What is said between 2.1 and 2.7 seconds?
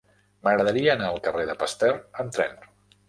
amb tren.